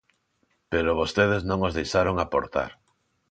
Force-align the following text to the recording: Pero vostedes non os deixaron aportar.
Pero 0.71 0.97
vostedes 1.01 1.41
non 1.49 1.59
os 1.67 1.75
deixaron 1.79 2.15
aportar. 2.19 2.71